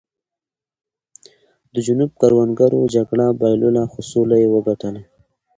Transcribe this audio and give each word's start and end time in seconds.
د 1.73 1.75
جنوب 1.85 2.11
کروندګرو 2.21 2.91
جګړه 2.95 3.25
بایلوله 3.39 3.83
خو 3.91 3.99
سوله 4.11 4.35
یې 4.41 4.47
وګټله. 4.55 5.01